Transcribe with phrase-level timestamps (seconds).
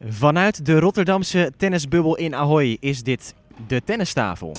[0.00, 3.34] Vanuit de Rotterdamse tennisbubbel in Ahoy is dit
[3.66, 4.56] de tennistafel.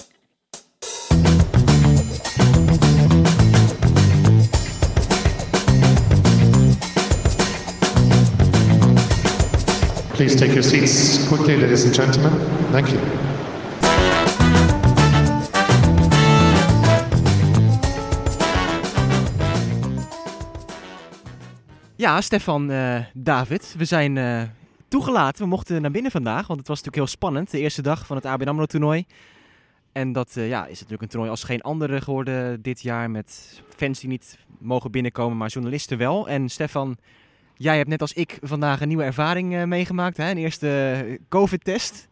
[10.15, 12.31] Please take your seats quickly, ladies and gentlemen.
[12.71, 12.99] Thank you.
[21.95, 24.41] Ja, Stefan, eh, David, we zijn eh,
[24.89, 25.43] toegelaten.
[25.43, 27.51] We mochten naar binnen vandaag, want het was natuurlijk heel spannend.
[27.51, 29.05] De eerste dag van het ABN AMRO toernooi.
[29.91, 33.11] En dat eh, ja, is natuurlijk een toernooi als geen andere geworden dit jaar.
[33.11, 36.29] Met fans die niet mogen binnenkomen, maar journalisten wel.
[36.29, 36.97] En Stefan,
[37.55, 40.17] jij hebt net als ik vandaag een nieuwe ervaring eh, meegemaakt.
[40.17, 40.29] Hè?
[40.29, 42.07] Een eerste eh, COVID-test.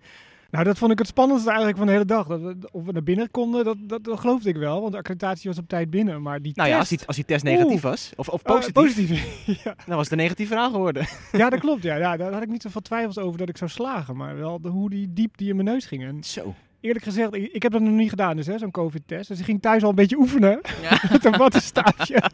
[0.52, 2.28] Nou, dat vond ik het spannendste eigenlijk van de hele dag.
[2.28, 4.80] Dat we, of we naar binnen konden, dat, dat, dat geloofde ik wel.
[4.80, 6.22] Want de accreditatie was op tijd binnen.
[6.22, 8.74] Maar die Nou ja, als die, als die test negatief was, of, of Eh, positief,
[8.74, 9.46] positief.
[9.64, 9.76] ja.
[9.86, 11.08] dan was het een negatief verhaal geworden.
[11.32, 11.84] ja, dat klopt.
[11.84, 11.96] Ja.
[11.96, 14.16] Ja, daar had ik niet zoveel twijfels over dat ik zou slagen.
[14.16, 16.04] Maar wel de, hoe die diep die in mijn neus ging.
[16.04, 16.54] En Zo.
[16.80, 19.28] eerlijk gezegd, ik, ik heb dat nog niet gedaan, dus, hè, zo'n COVID-test.
[19.28, 21.02] Dus ik ging thuis al een beetje oefenen Ja.
[21.12, 22.22] met een wattenstage.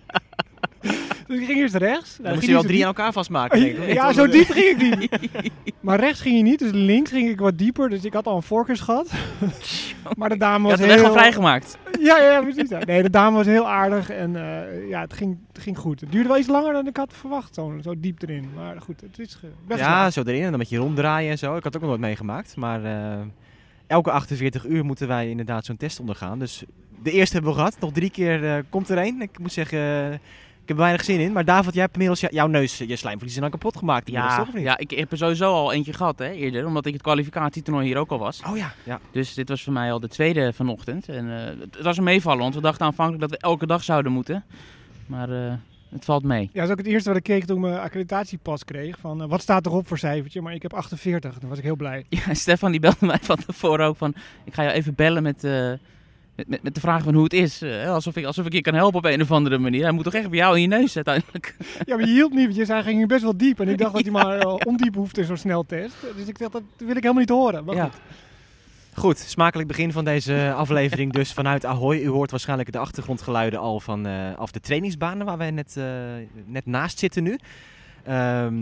[1.34, 2.16] dus ik ging eerst rechts.
[2.16, 3.60] Dan Nou, moest je wel zo drie aan elkaar vastmaken.
[3.60, 3.94] denk ik?
[3.94, 5.12] Ja, zo diep ging ik niet.
[5.80, 7.90] Maar rechts ging je niet, dus links ging ik wat dieper.
[7.90, 9.12] Dus ik had al een voorkeurs gehad.
[10.18, 11.14] Maar de dame Je was had weg al heel...
[11.14, 11.78] vrijgemaakt.
[12.00, 12.70] Ja, ja, precies.
[12.70, 12.80] Ja.
[12.86, 16.00] Nee, de dame was heel aardig en eh, ja, het ging, het ging goed.
[16.02, 18.50] Het duurde wel iets langer dan ik had verwacht, zo, zo diep erin.
[18.56, 21.56] Maar goed, het is best Ja, zo erin en dan met je ronddraaien en zo.
[21.56, 22.56] Ik had ook nog nooit meegemaakt.
[22.56, 23.20] Maar eh,
[23.88, 26.40] elke 48 uur moeten wij inderdaad zo'n test ondergaan.
[26.40, 26.64] Dus
[27.04, 27.78] de eerste hebben we gehad.
[27.80, 29.22] Nog drie keer eh, komt er één.
[29.22, 30.20] Ik moet zeggen,
[30.64, 31.32] ik heb er weinig zin in.
[31.32, 34.10] Maar David, jij hebt inmiddels jou- jouw neus, je slijmvlies dan kapot gemaakt.
[34.10, 34.64] Ja, toch, of niet?
[34.64, 37.98] ja, ik heb er sowieso al eentje gehad hè, eerder, omdat ik het kwalificatietoernooi hier
[37.98, 38.42] ook al was.
[38.48, 39.00] Oh ja, ja.
[39.12, 41.10] Dus dit was voor mij al de tweede vanochtend.
[41.10, 44.12] En eh, het, was een meevallen, want we dachten aanvankelijk dat we elke dag zouden
[44.12, 44.44] moeten.
[45.06, 45.54] Maar eh,
[45.90, 46.42] het valt mee.
[46.54, 48.98] Ja, dat is ook het eerste wat ik keek toen ik mijn accreditatiepas kreeg.
[49.00, 50.42] Van, eh, wat staat erop voor cijfertje?
[50.42, 52.06] Maar ik heb 48, dan was ik heel blij.
[52.10, 55.44] Ja, Stefan die belde mij van tevoren ook van, ik ga jou even bellen met,
[55.44, 55.72] eh,
[56.36, 57.62] met, met, met de vraag van hoe het is.
[57.62, 59.82] Eh, alsof, ik, alsof ik je kan helpen op een of andere manier.
[59.84, 61.56] Hij moet toch echt bij jou in je neus uiteindelijk.
[61.86, 63.60] Ja, maar je hielp niet, want je zei ging best wel diep.
[63.60, 65.96] En ik dacht dat hij maar eh, ondiep hoeft in zo'n sneltest.
[66.18, 67.64] Dus ik dacht, dat wil ik helemaal niet horen.
[67.66, 67.84] Maar Ja.
[67.84, 67.94] goed.
[68.96, 71.98] Goed, smakelijk begin van deze aflevering dus vanuit Ahoy.
[71.98, 75.84] U hoort waarschijnlijk de achtergrondgeluiden al van eh, af de trainingsbanen waar wij net, eh,
[76.46, 77.38] net naast zitten nu.
[78.04, 78.56] Ehm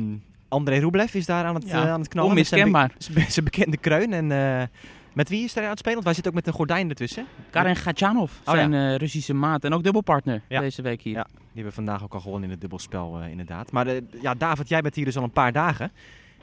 [0.47, 2.35] André Rublev is daar aan het, Ja, eh, aan het knallen.
[2.35, 3.29] met zijn be- Onmiskenbaar.
[3.31, 4.13] zijn bekende kreun.
[4.13, 4.67] En eh,
[5.13, 5.93] met wie is hij aan het spelen?
[6.03, 7.25] Want wij zitten ook met een gordijn ertussen.
[7.49, 10.59] Karen Gatjanov, Oh, zijn eh, Russische maat en ook dubbelpartner Ja.
[10.59, 11.13] deze week hier.
[11.15, 11.23] Ja.
[11.23, 13.71] Die hebben we vandaag ook al gewonnen in het dubbelspel, eh, inderdaad.
[13.71, 15.91] Maar eh, ja, David, jij bent hier dus al een paar dagen.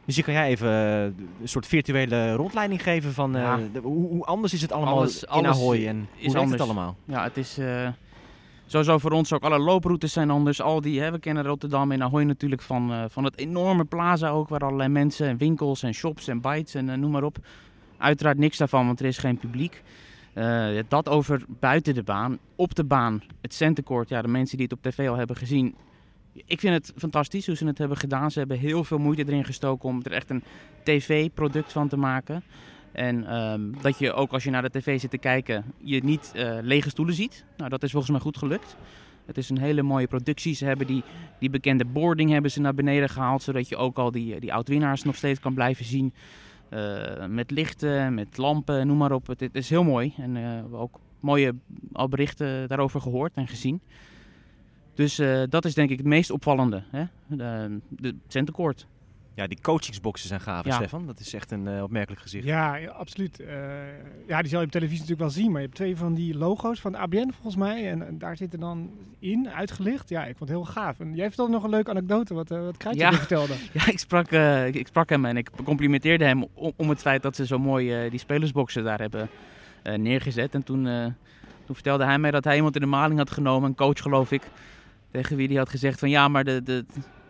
[0.05, 1.15] Misschien kan jij even een
[1.49, 3.59] soort virtuele rondleiding geven van Ja.
[3.73, 6.37] de- hoe, hoe anders is het allemaal Alles- in Ahoy en hoe is werkt het
[6.37, 6.61] anders.
[6.63, 6.97] allemaal?
[7.05, 7.59] Ja, het is
[8.67, 9.43] sowieso voor ons ook.
[9.43, 10.61] Alle looproutes zijn anders.
[10.61, 14.49] Al die, hè, we kennen Rotterdam en Ahoy natuurlijk van, van het enorme plaza ook.
[14.49, 17.39] Waar allerlei mensen en winkels en shops en bites en noem maar op.
[17.99, 19.83] Uiteraard niks daarvan, want er is geen publiek.
[20.33, 22.39] Eh, dat over buiten de baan.
[22.57, 24.09] Op de baan, het centercourt.
[24.09, 25.75] Ja, de mensen die het op tv al hebben gezien.
[26.33, 28.31] Ik vind het fantastisch hoe ze het hebben gedaan.
[28.31, 30.43] Ze hebben heel veel moeite erin gestoken om er echt een
[30.83, 32.43] tv-product van te maken.
[32.93, 36.33] En ehm, dat je ook als je naar de tv zit te kijken, je niet
[36.35, 37.45] eh, lege stoelen ziet.
[37.57, 38.77] Nou, dat is volgens mij goed gelukt.
[39.27, 40.55] Het is een hele mooie productie.
[40.55, 41.03] Ze hebben die,
[41.39, 45.03] die bekende boarding hebben ze naar beneden gehaald, zodat je ook al die, die oud-winnaars
[45.03, 46.13] nog steeds kan blijven zien.
[46.69, 49.27] Eh, met lichten, met lampen, noem maar op.
[49.27, 50.15] Het, is heel mooi.
[50.17, 51.55] En eh, we hebben ook mooie
[52.09, 53.81] berichten daarover gehoord en gezien.
[54.95, 56.83] Dus eh, dat is denk ik het meest opvallende.
[56.91, 57.05] Hè?
[57.27, 58.15] De, de.
[59.39, 60.73] Ja, die coachingsboxen zijn gaaf, Ja.
[60.73, 61.07] Stefan.
[61.07, 62.45] Dat is echt een eh, opmerkelijk gezicht.
[62.45, 63.41] Ja, ja, absoluut.
[63.41, 63.57] Eh,
[64.27, 65.51] ja, die zal je op televisie natuurlijk wel zien.
[65.51, 67.91] Maar je hebt twee van die logo's van de ABN volgens mij.
[67.91, 70.09] En, en daar zitten dan in, uitgelicht.
[70.09, 71.01] Ja, ik vond het heel gaaf.
[71.01, 73.11] En jij vertelde nog een leuke anekdote wat, eh wat Kruidje Ja.
[73.11, 73.55] me vertelde.
[73.73, 77.01] Ja, ik sprak, eh, ik, ik sprak hem en ik complimenteerde hem om, om het
[77.01, 79.29] feit dat ze zo mooi die spelersboxen daar hebben
[79.83, 80.55] eh, neergezet.
[80.55, 81.05] En toen, eh,
[81.67, 84.33] toen vertelde hij mij dat hij iemand in de maling had genomen, een coach geloof
[84.33, 84.43] ik,
[85.11, 86.85] tegen wie die had gezegd van ja, maar de, de,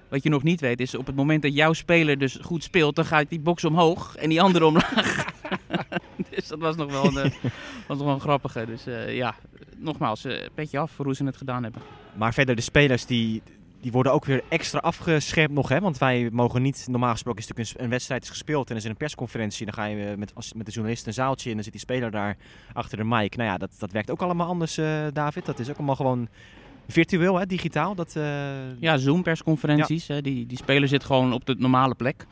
[0.09, 2.97] wat je nog niet weet is op het moment dat jouw speler dus goed speelt,
[2.97, 5.27] dan gaat die box omhoog en die andere omlaag.
[6.31, 7.51] dus dat was nog wel een, eh,
[7.87, 8.67] was nog een grappige.
[8.67, 9.35] Dus eh, ja,
[9.77, 11.83] nogmaals, eh, petje af voor hoe ze het gedaan hebben.
[12.15, 13.43] Maar verder, de spelers die,
[13.81, 15.69] die worden ook weer extra afgescherpt nog.
[15.69, 15.81] Hè?
[15.81, 18.85] Want wij mogen niet, normaal gesproken is natuurlijk een, een wedstrijd is gespeeld en is
[18.85, 19.65] een persconferentie.
[19.65, 21.83] Dan ga je met, als, met de journalist een zaaltje in en dan zit die
[21.83, 22.37] speler daar
[22.73, 23.37] achter de mic.
[23.37, 24.75] Nou ja, dat, dat werkt ook allemaal anders,
[25.13, 25.47] David.
[25.47, 26.29] Dat is ook allemaal gewoon
[26.93, 27.47] virtueel, hè?
[27.47, 27.95] digitaal.
[27.95, 30.09] Dat, eh, Ja, Zoom-persconferenties.
[30.09, 32.27] hè, Die, die speler zit gewoon op de normale plek.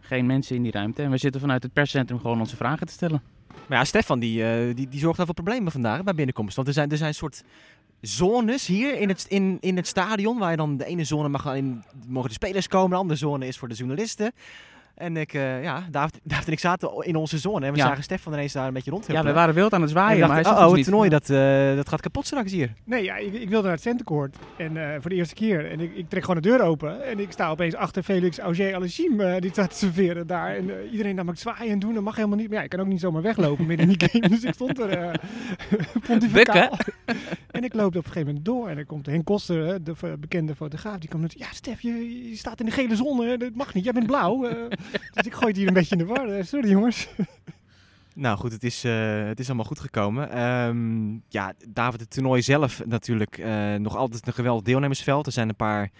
[0.00, 1.02] Geen mensen in die ruimte.
[1.02, 3.22] En we zitten vanuit het perscentrum gewoon onze vragen te stellen.
[3.68, 6.56] Maar ja, Stefan die, eh, die, die zorgt daar voor problemen vandaag bij binnenkomst.
[6.56, 7.42] Want er zijn, er zijn soort
[8.00, 10.38] zones hier in het, in, in het stadion.
[10.38, 12.90] Waar je dan de ene zone mag in, mogen de spelers komen.
[12.90, 14.32] De andere zone is voor de journalisten.
[14.94, 17.84] En ik, eh, ja, David, David en ik zaten in onze zone en we Ja.
[17.86, 19.32] zagen Stefan ineens daar een beetje Ja, rondhuppelen.
[19.32, 20.84] we waren wild aan het En zwaaien, we maar hij zag oh, ons het niet.
[20.86, 22.72] toernooi, dat, eh, dat gaat kapot straks hier.
[22.84, 25.70] Nee, ja, ik, ik wilde naar het centercourt en eh, voor de eerste keer.
[25.70, 28.74] En ik, ik trek gewoon de deur open en ik sta opeens achter Felix Auger
[28.74, 30.56] Alessim die staat te serveren daar.
[30.56, 32.48] En iedereen nam ik zwaaien en doen, dat mag helemaal niet.
[32.48, 34.78] Maar ja, ik kan ook niet zomaar weglopen midden in die game, dus ik stond
[34.78, 35.12] er eh
[36.06, 36.70] pontificaal.
[37.54, 40.54] En ik loop op een gegeven moment door en dan komt Henk Koster, de bekende
[40.54, 43.84] fotograaf, die komt met, ja Stef, je, staat in de gele zon, dat mag niet,
[43.84, 44.46] jij bent blauw.
[44.46, 44.68] Eh,
[45.14, 47.08] dus ik gooi het hier een beetje in de war, Eh, sorry jongens.
[48.16, 50.30] Nou goed, het is, eh, het is allemaal goed gekomen.
[50.30, 53.44] Ehm, ja, David, het toernooi zelf natuurlijk
[53.78, 55.26] nog altijd een geweldig deelnemersveld.
[55.26, 55.90] Er zijn een paar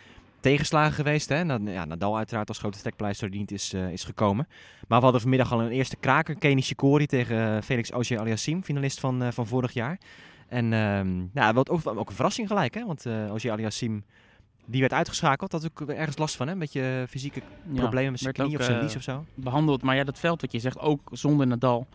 [0.40, 1.28] tegenslagen geweest.
[1.28, 1.40] Hè?
[1.40, 4.46] Ja, Nadal uiteraard als grote trekpleister die niet is, is gekomen.
[4.88, 6.34] Maar we hadden vanmiddag al een eerste kraker.
[6.34, 9.98] Kenny Shikori tegen Felix Auger Aliassime, finalist van, van vorig jaar.
[10.48, 12.84] En ehm nou, wat ook, ook een verrassing gelijk, hè?
[12.84, 14.02] want eh Auger Aliassime
[14.66, 15.52] die werd uitgeschakeld.
[15.52, 16.52] Had ook ergens last van, hè?
[16.52, 17.42] een beetje fysieke
[17.74, 19.24] problemen met zijn werd knie of zijn eh, lies of zo.
[19.34, 19.82] behandeld.
[19.82, 21.86] Maar ja, dat veld wat je zegt, ook zonder Nadal,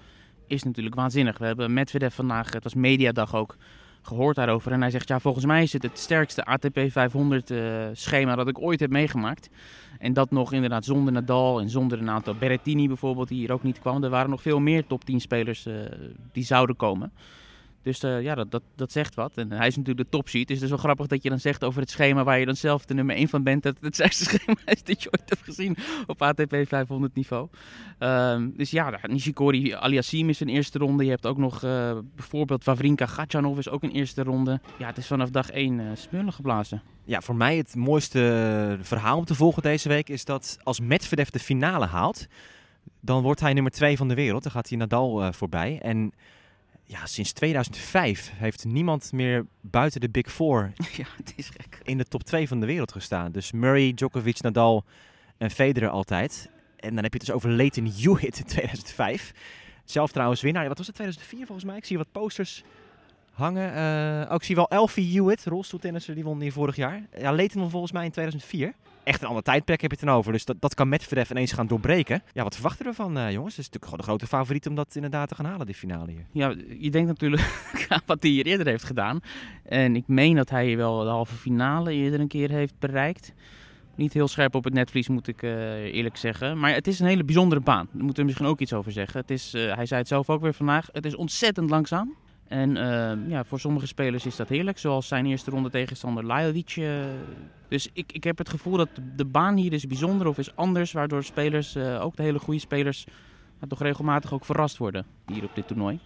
[0.47, 1.37] is natuurlijk waanzinnig.
[1.37, 3.57] We hebben Medvedev vandaag, het was mediadag ook,
[4.01, 4.71] gehoord daarover.
[4.71, 7.59] En hij zegt, ja, volgens mij is het het sterkste ATP 500 eh,
[7.93, 9.49] schema dat ik ooit heb meegemaakt.
[9.99, 13.63] En dat nog inderdaad zonder Nadal en zonder een aantal Berrettini bijvoorbeeld, die hier ook
[13.63, 14.03] niet kwam.
[14.03, 15.67] Er waren nog veel meer top 10 spelers
[16.31, 17.11] die zouden komen.
[17.81, 19.37] Dus eh, ja, dat, dat, dat zegt wat.
[19.37, 20.47] En hij is natuurlijk de topseed.
[20.47, 22.55] Dus het is wel grappig dat je dan zegt over het schema waar je dan
[22.55, 23.63] zelf de nummer 1 van bent.
[23.63, 25.77] Dat het sterkste schema is dat je ooit hebt gezien
[26.07, 27.47] op ATP 500 niveau.
[27.97, 31.03] Ehm, dus ja, Nishikori Aliassim is een eerste ronde.
[31.03, 34.59] Je hebt ook nog eh, bijvoorbeeld Wawrinka Gatchanov is ook een eerste ronde.
[34.77, 36.81] Ja, het is vanaf dag 1 eh smullen geblazen.
[37.03, 41.29] Ja, voor mij het mooiste verhaal om te volgen deze week is dat als Medvedev
[41.29, 42.27] de finale haalt,
[42.99, 44.43] dan wordt hij nummer 2 van de wereld.
[44.43, 45.79] Dan gaat hij Nadal voorbij.
[45.81, 46.13] En
[46.89, 51.79] ja, sinds 2005 heeft niemand meer buiten de Big Four ja, het is gek.
[51.83, 53.31] in de top 2 van de wereld gestaan.
[53.31, 54.83] Dus Murray, Djokovic, Nadal
[55.37, 56.49] en Federer altijd.
[56.75, 59.31] En dan heb je het dus over Leighton Hewitt in 2005.
[59.85, 60.67] Zelf trouwens winnaar.
[60.67, 61.77] Wat was het, 2004 volgens mij?
[61.77, 62.63] Ik zie wat posters
[63.39, 63.73] hangen.
[63.73, 67.07] Eh, ook zie wel Elfie Hewitt, rolstoeltennisser, die won hier vorig jaar.
[67.17, 68.73] Ja, won volgens mij in 2004.
[69.03, 70.31] Echt een ander tijdperk heb je het dan over.
[70.31, 72.23] Dus dat, dat kan Medvedev ineens gaan doorbreken.
[72.33, 73.55] Ja, wat verwachten we ervan, eh, jongens?
[73.55, 76.11] Het is natuurlijk gewoon de grote favoriet om dat inderdaad te gaan halen, die finale
[76.11, 76.25] hier.
[76.31, 79.19] Ja, je denkt natuurlijk aan wat hij hier eerder heeft gedaan.
[79.63, 83.33] En ik meen dat hij wel de halve finale eerder een keer heeft bereikt.
[83.95, 86.59] Niet heel scherp op het netvlies, moet ik eh, eerlijk zeggen.
[86.59, 87.87] Maar het is een hele bijzondere baan.
[87.91, 89.19] Daar moeten we misschien ook iets over zeggen.
[89.19, 90.87] Het is, hij zei het zelf ook weer vandaag.
[90.91, 92.15] Het is ontzettend langzaam.
[92.49, 94.77] En eh, ja, voor sommige spelers is dat heerlijk.
[94.77, 96.81] Zoals zijn eerste ronde tegenstander Lajovic.
[97.67, 100.91] dus ik, ik heb het gevoel dat de, baan hier is bijzonder of is anders.
[100.91, 103.05] Waardoor spelers, eh, ook de hele goede spelers,
[103.67, 105.99] toch regelmatig ook verrast worden hier op dit toernooi.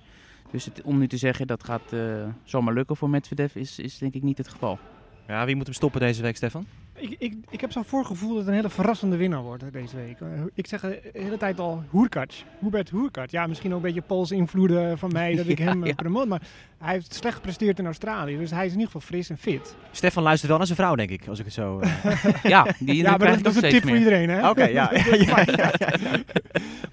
[0.51, 1.99] Dus om nu te zeggen dat gaat eh,
[2.43, 4.79] zomaar lukken voor Medvedev is, is denk ik niet het geval.
[5.27, 6.65] Ja, wie moet hem stoppen deze week, Stefan?
[6.95, 10.19] Ik, ik, ik heb zo'n voorgevoel dat het een hele verrassende winnaar wordt deze week.
[10.21, 12.31] Eh, Ik zeg de hele tijd al Hoerkac.
[12.59, 13.29] Hubert Hoerkac.
[13.29, 15.93] Ja, misschien ook een beetje Pools invloeden van mij dat ik Ja, hem eh, ja.
[15.95, 16.27] promote.
[16.27, 16.41] Maar
[16.77, 18.37] hij heeft slecht gepresteerd in Australië.
[18.37, 19.75] Dus hij is in ieder geval fris en fit.
[19.91, 21.79] Stefan luistert wel naar zijn vrouw, denk ik, als ik het zo...
[21.79, 24.49] eh, Ja, die ja, maar dat, is een tip voor iedereen, hè?
[24.49, 24.91] Oké, ja.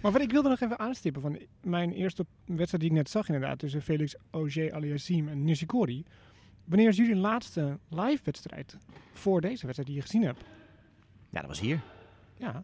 [0.00, 3.26] Maar wat ik wilde nog even aanstippen van mijn eerste wedstrijd die ik net zag
[3.28, 6.04] inderdaad tussen Felix Auger Aliassime en Nishikori.
[6.70, 8.76] Wanneer is jullie laatste live wedstrijd
[9.12, 10.40] voor deze wedstrijd die je gezien hebt?
[11.30, 11.80] Ja, dat was hier,
[12.36, 12.62] Ja, een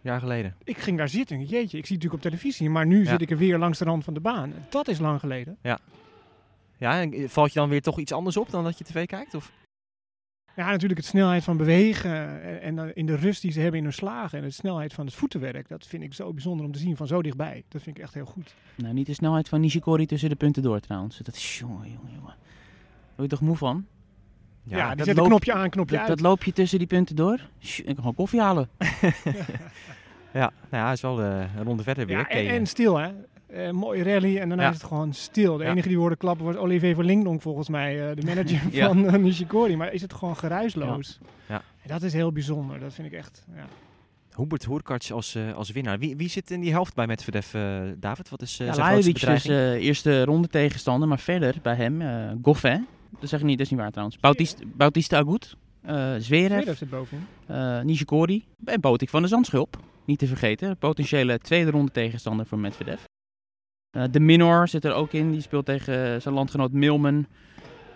[0.00, 0.54] jaar geleden.
[0.64, 1.38] ik ging daar zitten.
[1.38, 3.10] Jeetje, ik zie het natuurlijk op televisie, maar nu Ja.
[3.10, 4.52] zit ik er weer langs de rand van de baan.
[4.70, 5.58] Dat is lang geleden.
[5.62, 9.34] Ja, en valt je dan weer toch iets anders op dan dat je tv kijkt?
[9.34, 9.52] Of?
[10.56, 13.78] Ja, natuurlijk het snelheid van bewegen en, en dan in de rust die ze hebben
[13.78, 15.68] in hun slagen en de snelheid van het voetenwerk.
[15.68, 17.64] Dat vind ik zo bijzonder om te zien van zo dichtbij.
[17.68, 18.54] Dat vind ik echt heel goed.
[18.74, 21.18] Nou, niet de snelheid van Nishikori tussen de punten door trouwens.
[21.18, 22.34] Dat is jongen, jongen, jongen.
[23.18, 23.86] Daar word je toch moe van?
[24.62, 26.16] Ja, die dat zet een knopje aan, knopje Dat, uit.
[26.18, 27.40] dat loop je tussen die punten door.
[27.58, 28.68] Ik kan gewoon koffie halen.
[30.32, 32.16] Ja, nou ja, hij is wel eh, een ronde verder weer.
[32.18, 33.08] Ja, en, en stil hè.
[33.46, 34.68] Eh, mooie rally en daarna Ja.
[34.70, 35.56] is het gewoon stil.
[35.56, 35.70] De Ja.
[35.70, 38.86] enige die hoorde klappen was Olivier van Lingdonk volgens mij, eh, de manager Ja.
[38.86, 39.76] van eh, Nishikori.
[39.76, 41.18] Maar is het gewoon geruisloos.
[41.48, 41.62] Ja.
[41.82, 42.78] En dat is heel bijzonder.
[42.80, 43.44] Dat vind ik echt.
[43.54, 43.64] Ja.
[44.36, 45.98] Hubert Hoerkarts als, eh, als winnaar.
[45.98, 48.28] Wie, wie zit in die helft bij Medvedev, eh David?
[48.28, 52.00] Wat is eh Ja, zijn grootste is eh, eerste ronde tegenstander, maar verder bij hem
[52.02, 52.86] eh Goffin.
[53.20, 54.18] Dat zeg ik niet, dat is niet waar trouwens.
[54.18, 56.20] Bautista, Bautista Agut, eh Zverev,
[56.60, 57.26] Zverev zit bovenin.
[57.46, 59.78] eh Nishikori en Botik van de Zandschulp.
[60.04, 63.00] Niet te vergeten, potentiële tweede ronde tegenstander voor Medvedev.
[63.90, 67.26] Eh, de Minor zit er ook in, die speelt tegen zijn landgenoot Milman.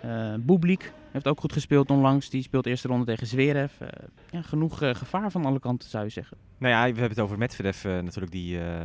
[0.03, 3.73] Eh Bublik heeft ook goed gespeeld onlangs, die speelt eerste ronde tegen Zverev.
[3.81, 3.89] Eh,
[4.31, 6.37] ja, genoeg gevaar van alle kanten zou je zeggen.
[6.59, 8.81] Nou ja, we hebben het over Medvedev natuurlijk, die, eh,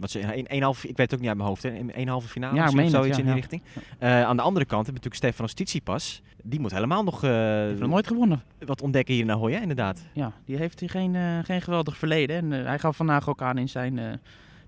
[0.00, 1.92] wat ze in één halve, ik weet het ook niet uit mijn hoofd, hè, in
[1.92, 3.34] één halve finale Ja, het, zoiets ja, in die ja.
[3.34, 3.62] richting.
[3.98, 6.22] Eh, aan de andere kant we natuurlijk Stefanos Tsitsipas.
[6.42, 8.42] Die moet helemaal nog Heeft nog nooit gewonnen.
[8.66, 10.02] wat ontdekken hier in Ahoy, hè, inderdaad.
[10.12, 12.36] Ja, die heeft hier geen, eh, geen geweldig verleden.
[12.36, 14.20] En hij gaf vandaag ook aan in zijn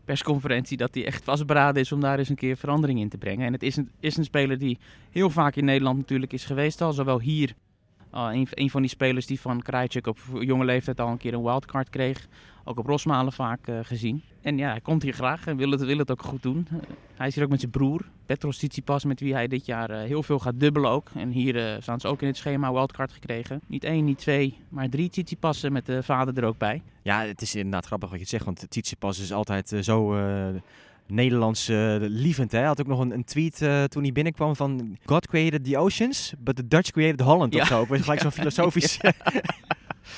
[0.04, 3.46] persconferentie dat hij echt vastberaden is om daar eens een keer verandering in te brengen.
[3.46, 4.78] En het is een, is een speler die
[5.10, 6.92] heel vaak in Nederland natuurlijk is geweest al.
[6.92, 7.54] Zowel hier,
[8.14, 11.42] uh, een, van die spelers die van Krajcek op jonge leeftijd al een keer een
[11.42, 12.26] wildcard kreeg.
[12.64, 14.22] Ook op Rosmalen vaak eh, gezien.
[14.40, 16.66] En ja, hij komt hier graag en wil het, wil het ook goed doen.
[16.70, 16.78] Eh,
[17.16, 20.02] hij is hier ook met zijn broer, Petros Tsitsipas, met wie hij dit jaar eh,
[20.02, 21.10] heel veel gaat dubbelen ook.
[21.14, 23.60] En hier eh, staan ze ook in het schema wildcard gekregen.
[23.66, 26.82] Niet één, niet twee, maar drie Tsitsipassen met de vader er ook bij.
[27.02, 30.14] Ja, het is inderdaad grappig wat je zegt, want Tsitsipas is altijd eh, zo
[31.06, 32.52] Nederlands eh, lievend.
[32.52, 32.58] Hè?
[32.58, 35.78] Hij had ook nog een, een tweet eh, toen hij binnenkwam van God created the
[35.78, 37.60] oceans, but the Dutch created Holland Ja.
[37.60, 37.84] of zo.
[37.84, 38.98] Gelijk zo'n filosofisch...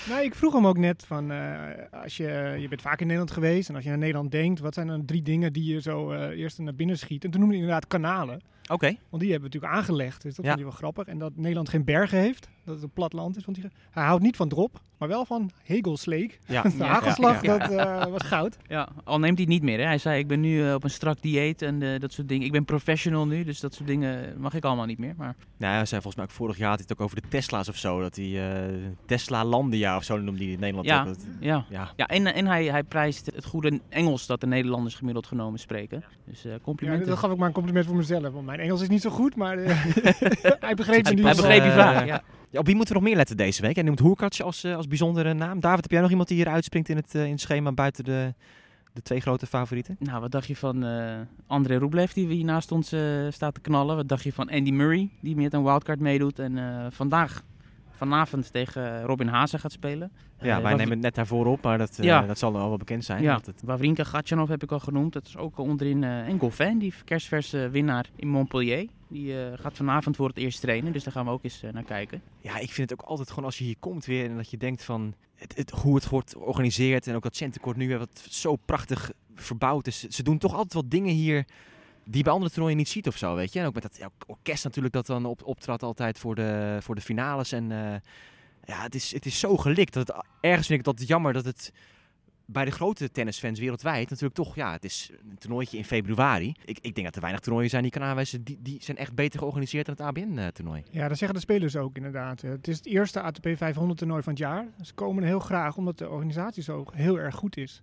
[0.09, 3.31] Nou, ik vroeg hem ook net van, eh, als je, je bent vaak in Nederland
[3.33, 6.11] geweest en als je aan Nederland denkt, wat zijn dan drie dingen die je zo
[6.11, 7.25] eh, eerst naar binnen schiet?
[7.25, 8.87] En toen noemde hij inderdaad kanalen, Oké.
[9.11, 10.51] want die hebben we natuurlijk aangelegd, dus dat Ja.
[10.51, 11.07] vond hij wel grappig.
[11.07, 14.05] En dat Nederland geen bergen heeft, dat het een plat land is, want hij, hij
[14.05, 16.39] houdt niet van drop, maar wel van hegelsleek.
[16.47, 16.63] Ja.
[16.75, 18.57] De Ja, hagelslag, ja, dat eh, was goud.
[18.69, 19.79] Ja, al neemt hij het niet meer.
[19.79, 19.85] Hè.
[19.85, 22.47] Hij zei, ik ben nu eh, op een strak dieet en eh, dat soort dingen.
[22.47, 25.15] Ik ben professional nu, dus dat soort dingen mag ik allemaal niet meer.
[25.17, 27.29] Maar Nou, hij zei volgens mij ook vorig jaar had hij het ook over de
[27.29, 28.01] Tesla's of zo.
[28.01, 28.75] Dat hij eh,
[29.07, 31.05] Tesla Landia of zo noemde hij in Nederland Ja.
[31.09, 31.15] ook.
[31.41, 31.91] Ja, ja.
[31.97, 36.05] ja en, en hij, hij prijst het goede Engels dat de Nederlanders gemiddeld genomen spreken.
[36.27, 37.09] Dus eh, Ja, complimenten.
[37.09, 39.37] dat gaf ik maar een compliment voor mezelf, want mijn Engels is niet zo goed,
[39.37, 39.77] maar eh,
[40.61, 41.25] hij begreep me Hij niet.
[41.25, 42.07] hij begreep je eh, vraag.
[42.07, 42.23] Ja.
[42.55, 43.75] Ja, op wie moeten we nog meer letten deze week?
[43.75, 45.61] Hij noemt Hoerkats als, eh, als bijzondere naam.
[45.61, 48.05] David, heb jij nog iemand die hier uitspringt in het, eh, in het schema buiten
[48.05, 48.35] de,
[48.93, 49.97] de twee grote favorieten?
[49.99, 52.87] Nou, wat dacht je van eh André Rublev die hier naast ons
[53.29, 53.97] staat te knallen?
[53.97, 56.59] Wat dacht je van Andy Murray die met een wildcard meedoet en
[56.93, 57.43] vandaag,
[57.97, 60.13] vanavond tegen Robin Hazen gaat spelen?
[60.41, 62.21] Ja, Eh, wij nemen het net daarvoor op, maar dat, eh, Ja.
[62.27, 63.23] dat zal al wel bekend zijn.
[63.23, 65.13] Ja, het, Wawrinka Gatjanov heb ik al genoemd.
[65.13, 66.05] Dat is ook onderin.
[66.05, 68.89] eh en Goffin, die kerstverse winnaar in Montpellier.
[69.09, 72.23] Die gaat vanavond voor het eerst trainen, dus daar gaan we ook eens naar kijken.
[72.41, 74.57] ja, ik vind het ook altijd gewoon als je hier komt weer en dat je
[74.57, 77.07] denkt van het, het, hoe het wordt georganiseerd.
[77.07, 80.01] En ook dat centenkort nu, wat zo prachtig verbouwd is.
[80.01, 81.45] Ze doen toch altijd wat dingen hier
[82.05, 83.61] die bij andere toernooien niet ziet of zo, weet je.
[83.61, 87.01] En ook met dat orkest natuurlijk dat dan op, optrad altijd voor de, voor de
[87.01, 87.53] finales.
[87.53, 88.01] En eh,
[88.65, 89.93] ja, het is, het is zo gelikt.
[89.93, 91.73] Dat ergens vind ik dat jammer dat het
[92.47, 96.55] bij de grote tennisfans wereldwijd natuurlijk toch, ja, het is een toernooitje in februari.
[96.65, 99.15] Ik, ik denk dat er weinig toernooien zijn die kan aanwijzen, die, die zijn echt
[99.15, 100.83] beter georganiseerd dan het ABN-toernooi.
[100.91, 102.43] Ja, dat zeggen de spelers ook inderdaad.
[102.43, 104.67] Eh, Het is het eerste ATP 500 toernooi van het jaar.
[104.83, 107.83] Ze komen heel graag omdat de organisatie zo heel erg goed is.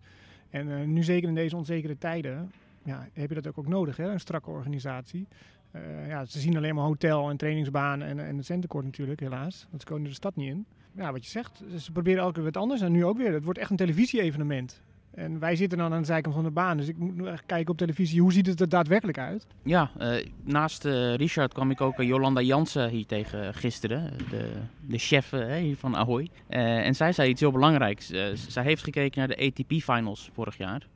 [0.49, 2.51] En eh, nu zeker in deze onzekere tijden
[2.83, 4.11] ja, heb je dat ook, nodig, hè?
[4.11, 5.27] een strakke organisatie.
[5.71, 9.67] Eh, ja, ze zien alleen maar hotel en trainingsbaan en, en het centenkort natuurlijk, helaas.
[9.69, 10.65] Want ze komen de stad niet in.
[10.95, 13.33] Ja, wat je zegt, ze proberen elke keer wat anders en nu ook weer.
[13.33, 14.81] Het wordt echt een televisie-evenement.
[15.11, 17.45] En wij zitten dan aan de zijkant van de baan, dus ik moet nu echt
[17.45, 19.47] kijken op televisie, hoe ziet het er daadwerkelijk uit?
[19.63, 24.17] Ja, eh, naast eh, Richard kwam ik ook Jolanda Jansen hier tegen gisteren.
[24.29, 24.51] De,
[24.87, 26.29] de chef hier van Ahoy.
[26.47, 28.07] En zij zei iets heel belangrijks.
[28.47, 30.87] Zij heeft gekeken naar de ATP-finals vorig jaar.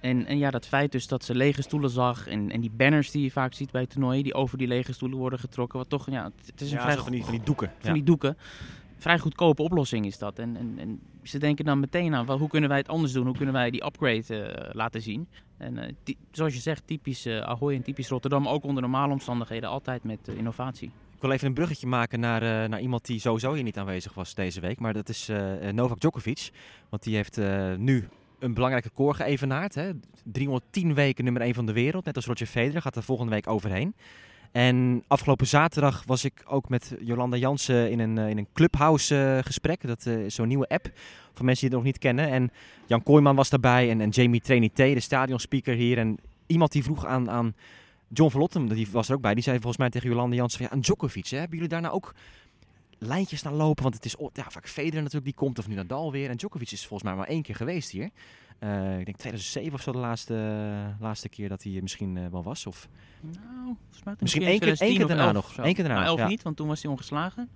[0.00, 3.10] En, en ja, dat feit dus dat ze lege stoelen zag en, en die banners
[3.10, 5.78] die je vaak ziet bij toernooien, die over die lege stoelen worden getrokken.
[5.78, 7.72] Wat toch, ja, het, is een Ja, vrij van die, van die doeken.
[7.78, 8.36] van die doeken.
[8.96, 10.38] Vrij goedkope oplossing is dat.
[10.38, 13.26] En, en, en ze denken dan meteen aan, wel, hoe kunnen wij het anders doen?
[13.26, 15.28] Hoe kunnen wij die upgrade eh, laten zien?
[15.56, 19.68] En eh, zoals je zegt, typisch eh, Ahoy en typisch Rotterdam, ook onder normale omstandigheden,
[19.68, 20.90] altijd met innovatie.
[21.14, 24.34] Ik wil even een bruggetje maken naar, naar iemand die sowieso hier niet aanwezig was
[24.34, 24.80] deze week.
[24.80, 25.30] Maar dat is
[25.72, 26.50] Novak Djokovic.
[26.88, 27.36] Want die heeft
[27.76, 29.74] nu een belangrijk record geëvenaard.
[29.74, 29.90] Hè.
[30.24, 32.04] 310 weken nummer 1 van de wereld.
[32.04, 32.82] Net als Roger Federer.
[32.82, 33.94] Gaat er volgende week overheen.
[34.52, 39.16] En afgelopen zaterdag was ik ook met Jolanda Jansen in een, eh, in een Clubhouse
[39.16, 39.86] eh, gesprek.
[39.86, 40.90] Dat eh, is zo'n nieuwe app
[41.34, 42.28] voor mensen die het nog niet kennen.
[42.28, 42.50] En
[42.86, 45.98] Jan Kooijman was daarbij en, en Jamie Trinité, de stadionspeaker hier.
[45.98, 47.54] En iemand die vroeg aan, aan
[48.08, 49.34] John van Lottem, die was er ook bij.
[49.34, 51.26] Die zei volgens mij tegen Jolanda Jansen ja, aan Djokovic.
[51.26, 52.14] Hè, hebben jullie daar nou ook
[52.98, 53.82] lijntjes naar lopen?
[53.82, 56.30] Want het is ja, vaak Federer natuurlijk die komt of nu Nadal weer.
[56.30, 58.10] En Djokovic is volgens mij maar één keer geweest hier.
[58.58, 60.34] Eh, ik denk 2007 of zo de laatste,
[61.00, 62.66] laatste keer dat hij misschien eh, wel was.
[62.66, 62.88] Of
[63.20, 63.76] Nou,
[64.18, 65.64] Misschien één keer- één 2010 keer daarna 11 nog.
[65.64, 66.26] Één keer daarna Nou, 11 ja.
[66.28, 67.48] niet, want toen was hij ongeslagen.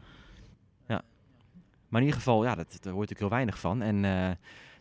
[1.88, 3.82] Maar in ieder geval, ja, dat, daar hoor je natuurlijk heel weinig van.
[3.82, 4.30] En eh,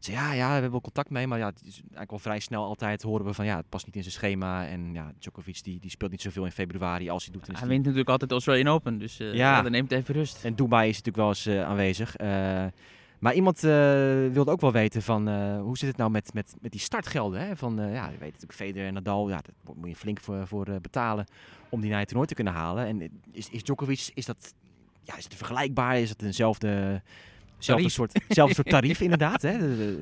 [0.06, 1.28] ja, ja, we hebben wel contact mee.
[1.28, 3.86] Maar ja, het is eigenlijk wel vrij snel altijd horen we van ja, het past
[3.86, 4.68] niet in zijn schema.
[4.68, 7.10] En ja, Djokovic die, die speelt niet zoveel in februari.
[7.10, 9.62] Als hij doet, Hij die- wint natuurlijk altijd de Australian Open, dus eh, Ja.
[9.62, 10.46] dan neemt hij even rust.
[10.46, 12.16] En Dubai is natuurlijk wel eens eh, aanwezig.
[12.16, 12.66] Eh,
[13.20, 13.60] maar iemand
[14.32, 15.30] wilde ook wel weten van
[15.60, 17.40] hoe zit het nou met, met, met die startgelden?
[17.48, 17.56] Hè?
[17.56, 20.48] Van, eh, ja, je weet natuurlijk Federer en Nadal, ja, daar moet je flink voor,
[20.48, 21.26] voor betalen
[21.70, 22.86] om die naar het toernooi te kunnen halen.
[22.86, 24.54] En is, is Djokovic, is dat,
[25.04, 26.00] ja, is het vergelijkbaar?
[26.00, 27.02] Is het eenzelfde
[27.64, 29.42] Zelfde soort, zelfde soort tarief inderdaad.
[29.42, 29.52] Hè.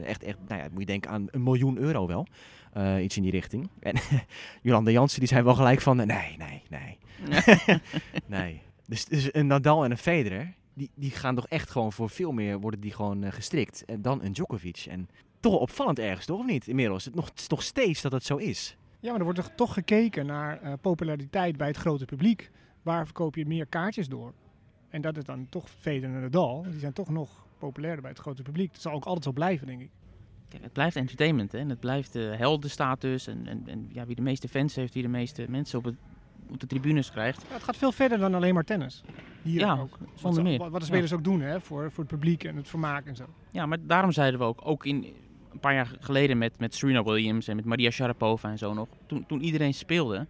[0.03, 2.27] Echt, echt, nou ja, moet je denken aan een miljoen euro wel.
[2.73, 3.69] Eh, iets in die richting.
[3.79, 3.95] En
[4.61, 6.97] Jolanda Jansen, die zijn wel gelijk van, nee, nee, nee.
[8.25, 8.61] nee.
[8.87, 12.31] Dus, dus een Nadal en een Federer, die, die gaan toch echt gewoon voor veel
[12.31, 13.85] meer worden die gewoon eh, gestrikt.
[13.85, 14.85] En dan een Djokovic.
[14.89, 16.39] En toch opvallend ergens, toch?
[16.39, 16.67] Of niet?
[16.67, 17.05] Inmiddels.
[17.05, 18.77] Het, nog, het is nog steeds dat het zo is.
[18.99, 22.51] Ja, maar er wordt toch- toch gekeken naar eh, populariteit bij het grote publiek.
[22.81, 24.33] Waar verkoop je meer kaartjes door?
[24.89, 26.65] En dat is dan toch Federer en Nadal.
[26.69, 28.71] Die zijn toch nog populairder bij het grote publiek.
[28.71, 29.89] Dat zal ook altijd zo blijven, denk ik.
[30.49, 31.57] Kijk, het blijft entertainment hè?
[31.57, 33.27] en het blijft eh, heldenstatus.
[33.27, 35.95] En, en, en ja, wie de meeste fans heeft, wie de meeste mensen op, het,
[36.49, 37.45] op de tribunes krijgt.
[37.47, 39.03] Ja, het gaat veel verder dan alleen maar tennis.
[39.41, 39.97] Hier Ja, ook.
[40.15, 40.59] zonder wat, meer.
[40.59, 43.15] Wat, wat de spelers ook doen hè, voor, voor het publiek en het vermaak en
[43.15, 43.25] zo.
[43.51, 45.05] Ja, maar daarom zeiden we ook, ook in,
[45.51, 48.87] een paar jaar geleden met, met Serena Williams en met Maria Sharapova en zo nog.
[49.05, 50.27] Toen, toen iedereen speelde,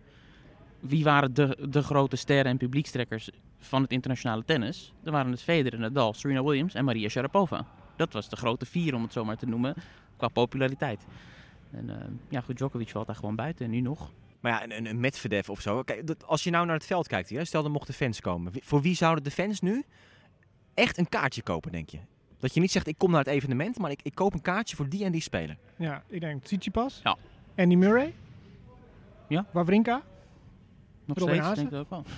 [0.80, 4.94] wie waren de, de grote sterren en publiekstrekkers van het internationale tennis?
[5.04, 7.66] Dan waren het Federer, Nadal, Serena Williams en Maria Sharapova.
[7.96, 9.76] Dat was de grote vier, om het zo maar te noemen,
[10.18, 11.06] qua populariteit.
[11.72, 14.12] En eh, ja, goed, Djokovic valt daar gewoon buiten en nu nog.
[14.40, 15.84] Maar ja, een, een, Medvedev of zo.
[15.84, 18.52] Kijk, dat, als je nou naar het veld kijkt hier, stel er mochten fans komen.
[18.62, 19.84] Voor wie zouden de fans nu
[20.74, 22.00] echt een kaartje kopen, denk je?
[22.38, 24.76] Dat je niet zegt, ik kom naar het evenement, maar ik, ik koop een kaartje
[24.76, 25.58] voor die en die speler.
[25.76, 27.00] Ja, ik denk Tsitsipas.
[27.04, 27.18] Ja.
[27.56, 28.14] Andy Murray.
[29.28, 29.46] Ja.
[29.52, 30.02] Wawrinka.
[31.10, 31.62] Nog Robin steeds, Haase?
[31.62, 32.04] denk ik ook wel.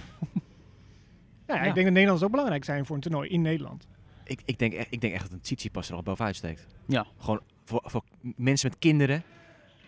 [1.47, 1.63] Ja, Ja.
[1.63, 3.87] ik denk dat Nederlanders ook belangrijk zijn voor een toernooi in Nederland.
[4.23, 6.67] Ik, ik, denk, echt- ik denk echt dat een Tsitsipas er al bovenuit steekt.
[6.85, 7.05] Ja.
[7.19, 8.03] Gewoon voor, voor
[8.35, 9.23] mensen met kinderen.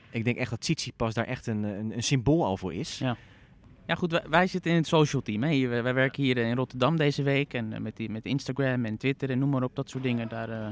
[0.10, 2.98] Ik denk echt dat Tsitsipas daar echt een, een, een symbool al voor is.
[2.98, 3.16] Ja.
[3.86, 5.44] Ja goed, wij, wij zitten in het social team.
[5.44, 5.50] Hè.
[5.50, 7.54] Hier, wij, wij werken hier in Rotterdam deze week.
[7.54, 10.28] En eh, met, die, met Instagram en Twitter en noem maar op, dat soort dingen.
[10.30, 10.68] Daar eh,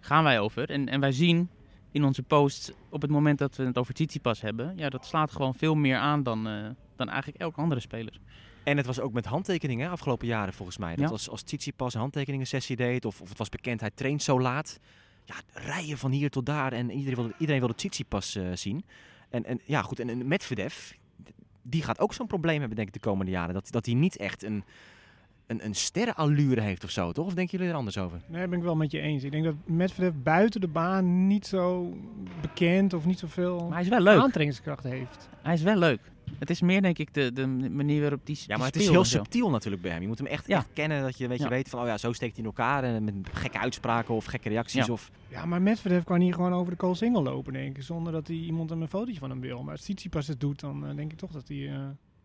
[0.00, 0.70] gaan wij over.
[0.70, 1.48] En, en wij zien
[1.92, 4.72] in onze posts op het moment dat we het over Tsitsipas hebben...
[4.76, 8.20] Ja, dat slaat gewoon veel meer aan dan, eh, dan eigenlijk elke andere speler.
[8.62, 10.90] En het was ook met handtekeningen afgelopen jaren volgens mij.
[10.94, 11.10] Dat Ja.
[11.10, 14.40] was als Tsitsipas een handtekeningen sessie deed of, of het was bekend hij traint zo
[14.40, 14.78] laat.
[15.24, 18.84] Ja, rijen van hier tot daar en iedereen wilde, iedereen wilde Tsitsipas eh, zien.
[19.28, 20.90] En, en ja goed, en, en Medvedev,
[21.62, 23.54] die gaat ook zo'n probleem hebben denk ik de komende jaren.
[23.54, 24.64] Dat, dat hij niet echt een,
[25.50, 27.26] een, een sterrenallure heeft of zo, toch?
[27.26, 28.20] Of denken jullie er anders over?
[28.26, 29.22] Nee, ben ik wel met je eens.
[29.24, 31.96] Ik denk dat Medvedev buiten de baan niet zo
[32.40, 34.18] bekend of niet zoveel Maar hij is wel leuk.
[34.20, 35.28] aantrekkingskracht heeft.
[35.42, 36.00] Hij is wel leuk.
[36.38, 39.04] Het is meer denk ik de, de manier waarop die Ja, maar het is heel
[39.04, 40.00] subtiel natuurlijk bij hem.
[40.00, 40.56] Je moet hem echt, Ja.
[40.56, 41.50] echt kennen, dat je, weet, je Ja.
[41.50, 42.84] weet van, oh ja, zo steekt hij in elkaar.
[42.84, 44.86] En met gekke uitspraken of gekke reacties.
[44.86, 44.92] Ja.
[44.92, 47.82] Of, Ja, maar Medvedev kan hier gewoon over de kool single lopen, denk ik.
[47.82, 49.62] Zonder dat hij iemand een fotootje van hem wil.
[49.62, 51.78] Maar als Tsitsipas het doet, dan eh, denk ik toch dat hij eh,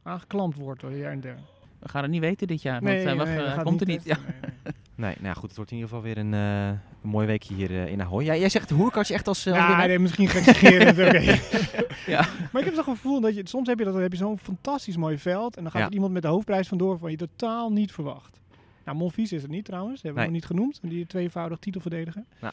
[0.04, 1.38] aangeklampt wordt door her en der.
[1.86, 2.82] We gaan het niet weten dit jaar.
[2.82, 4.04] want eh, dat gaat komt er niet.
[4.04, 4.18] Ja.
[4.18, 4.74] Nee, nee.
[4.98, 7.54] Nee, nou ja, goed, het wordt in ieder geval weer een, eh, een mooi weekje
[7.54, 8.24] hier eh, in Ahoy.
[8.24, 9.88] Ja, jij zegt Hoerkars echt als, als Ja, winnaar?
[9.88, 11.00] nee, misschien gekscherend.
[11.00, 11.40] oké.
[12.12, 12.28] Ja.
[12.52, 14.38] Maar ik heb toch het gevoel dat je soms heb je, dat, heb je zo'n
[14.38, 15.88] fantastisch mooi veld en dan gaat Ja.
[15.88, 18.40] er iemand met de hoofdprijs vandoor van je totaal niet verwacht.
[18.86, 22.24] Nou, Monfils is het niet trouwens, hebben we nog niet genoemd, die tweevoudig titelverdediger.
[22.42, 22.52] Ja.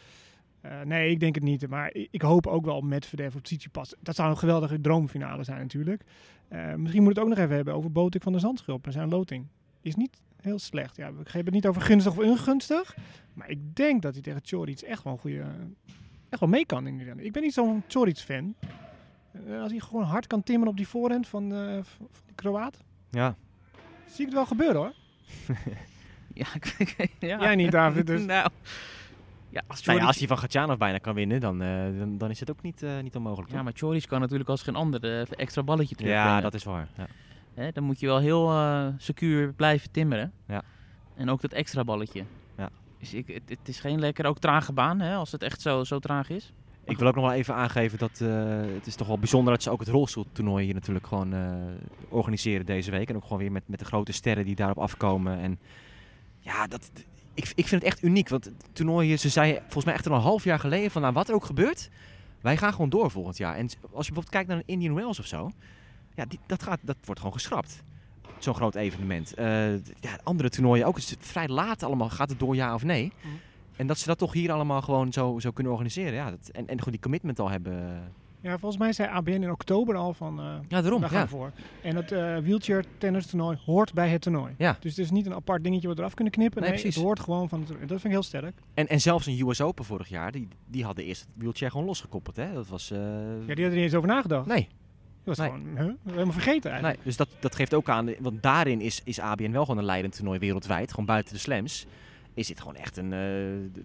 [0.62, 1.68] Eh, nee, ik denk het niet.
[1.68, 3.94] Maar ik, ik hoop ook wel met Medvedev of Tsitsipas.
[4.00, 6.02] Dat zou een geweldige droomfinale zijn natuurlijk.
[6.48, 9.08] Eh, misschien moet het ook nog even hebben over Botik van der Zandschulp en zijn
[9.08, 9.46] loting.
[9.80, 10.96] Is niet heel slecht.
[10.96, 12.96] Ja, we hebben het niet over gunstig of ongunstig.
[13.34, 15.44] Maar ik denk dat hij tegen Choric echt wel een goede...
[16.28, 16.86] Echt wel mee kan.
[16.86, 17.24] in die rennen.
[17.24, 18.54] Ik ben niet zo'n Choric-fan.
[19.46, 22.78] Eh, als hij gewoon hard kan timmeren op die voorhand van, eh, van die Kroaat.
[23.10, 23.36] Ja.
[24.06, 24.92] Zie ik het wel gebeuren hoor.
[26.34, 27.40] Ja, ik- ja.
[27.40, 28.06] Jij niet, David.
[28.06, 28.24] Dus.
[28.34, 28.50] Nou,
[29.52, 32.18] ja, als Nou ja, Choric- als hij van Gatjanov bijna kan winnen, dan, eh, dan,
[32.18, 33.48] dan is het ook niet, eh, niet onmogelijk.
[33.50, 33.64] Ja, toch?
[33.64, 36.32] maar Choric kan natuurlijk als geen ander eh, extra balletje terugbrengen.
[36.34, 36.88] ja, dat is waar.
[36.96, 37.06] Ja.
[37.54, 38.52] Hè, dan moet je wel heel
[38.98, 40.32] secuur blijven timmeren.
[40.46, 40.62] Ja.
[41.16, 42.24] En ook dat extra balletje.
[42.56, 42.70] Ja.
[42.98, 45.84] Dus ik, het, het is geen lekker, ook trage baan, hè, als het echt zo,
[45.84, 46.52] zo traag is.
[46.84, 49.70] Ik wil ook nog wel even aangeven dat het is toch wel bijzonder dat ze
[49.70, 51.34] ook het rolstoeltoernooi hier natuurlijk gewoon
[52.08, 53.08] organiseren deze week.
[53.08, 55.38] En ook gewoon weer met, met de grote sterren die daarop afkomen.
[55.38, 55.58] En
[56.38, 56.90] ja, dat,
[57.34, 58.28] ik, ik vind het echt uniek.
[58.28, 61.14] Want het toernooi, ze zei volgens mij echt al een half jaar geleden van nou,
[61.14, 61.90] wat er ook gebeurt,
[62.40, 63.56] wij gaan gewoon door volgend jaar.
[63.56, 63.72] En als
[64.06, 65.50] je bijvoorbeeld kijkt naar een Indian Wells of zo,
[66.14, 67.82] ja, die, dat, gaat, dat wordt gewoon geschrapt.
[68.38, 69.34] Zo'n groot evenement.
[69.34, 70.96] Eh, ja, andere toernooien ook.
[70.96, 72.10] Het is vrij laat allemaal.
[72.10, 73.12] Gaat het door ja of nee?
[73.20, 73.34] Mhm.
[73.76, 76.14] En dat ze dat toch hier allemaal gewoon zo, zo kunnen organiseren.
[76.14, 78.02] Ja, dat, en, en gewoon die commitment al hebben.
[78.42, 80.40] Ja, volgens mij zei ABN in oktober al van...
[80.40, 81.00] eh Ja, daarom.
[81.00, 81.26] daar gaan Ja.
[81.26, 81.50] voor.
[81.82, 84.54] En het eh wheelchair tennis toernooi hoort bij het toernooi.
[84.58, 84.76] Ja.
[84.80, 86.60] Dus het is niet een apart dingetje wat we eraf kunnen knippen.
[86.62, 86.96] Nee, Nee, precies.
[86.96, 87.88] het hoort gewoon van het toernooi.
[87.88, 88.54] Dat vind ik heel sterk.
[88.74, 91.86] En, en zelfs een US Open vorig jaar, die, die hadden eerst het wheelchair gewoon
[91.86, 92.36] losgekoppeld.
[92.36, 92.52] Hè?
[92.52, 92.90] Dat was...
[92.90, 93.04] eh, Ja,
[93.38, 94.46] die hadden er niet eens over nagedacht.
[94.46, 94.68] Nee,
[95.24, 95.48] Dat was Nee.
[95.58, 95.92] gewoon huh?
[96.12, 96.96] helemaal vergeten eigenlijk.
[96.96, 99.84] nee, dus dat, dat geeft ook aan, want daarin is, is ABN wel gewoon een
[99.84, 100.90] leidend toernooi wereldwijd.
[100.90, 101.86] Gewoon buiten de slams
[102.34, 103.80] is dit gewoon echt een, eh,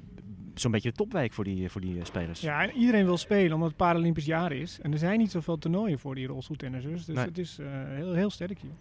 [0.53, 2.41] zo'n beetje de topweek voor die, voor die eh, spelers.
[2.41, 4.79] Ja, en iedereen wil spelen omdat het Paralympisch jaar is.
[4.81, 7.05] En er zijn niet zoveel toernooien voor die rolstoeltennissers.
[7.05, 7.25] Dus Nee.
[7.25, 8.71] het is eh, heel, heel sterk hier.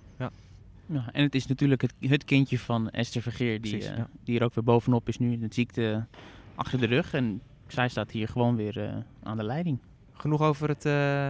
[0.88, 4.08] Ja, en het is natuurlijk het, het kindje van Esther Vergeer, die, Precies, eh, ja.
[4.24, 5.42] die er ook weer bovenop is nu.
[5.42, 6.06] Het ziekte
[6.54, 7.14] achter de rug.
[7.14, 9.78] En zij staat hier gewoon weer eh, aan de leiding.
[10.12, 11.28] Genoeg over het eh,